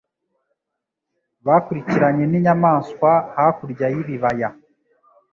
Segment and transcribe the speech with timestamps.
[1.45, 4.49] Bakurikiranye ninyamanswa hakurya y'ibibaya